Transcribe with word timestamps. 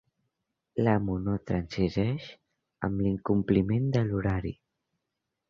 L'amo 0.85 1.17
no 1.25 1.35
transigeix 1.49 2.25
amb 2.89 3.05
l'incompliment 3.07 3.87
de 3.99 4.05
l'horari. 4.09 4.57